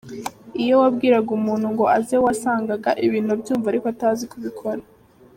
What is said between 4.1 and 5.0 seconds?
kubikora.